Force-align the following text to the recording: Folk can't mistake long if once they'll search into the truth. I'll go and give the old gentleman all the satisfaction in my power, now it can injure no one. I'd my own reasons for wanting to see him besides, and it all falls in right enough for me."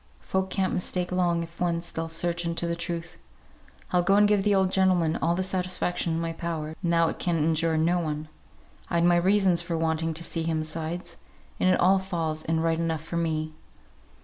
Folk 0.19 0.49
can't 0.49 0.73
mistake 0.73 1.11
long 1.11 1.43
if 1.43 1.61
once 1.61 1.91
they'll 1.91 2.09
search 2.09 2.43
into 2.43 2.65
the 2.65 2.75
truth. 2.75 3.19
I'll 3.91 4.01
go 4.01 4.15
and 4.15 4.27
give 4.27 4.41
the 4.41 4.55
old 4.55 4.71
gentleman 4.71 5.15
all 5.17 5.35
the 5.35 5.43
satisfaction 5.43 6.13
in 6.13 6.19
my 6.19 6.33
power, 6.33 6.75
now 6.81 7.07
it 7.09 7.19
can 7.19 7.37
injure 7.37 7.77
no 7.77 7.99
one. 7.99 8.27
I'd 8.89 9.03
my 9.03 9.19
own 9.19 9.23
reasons 9.25 9.61
for 9.61 9.77
wanting 9.77 10.15
to 10.15 10.23
see 10.23 10.41
him 10.41 10.61
besides, 10.61 11.17
and 11.59 11.69
it 11.69 11.79
all 11.79 11.99
falls 11.99 12.41
in 12.43 12.61
right 12.61 12.79
enough 12.79 13.03
for 13.03 13.17
me." 13.17 13.53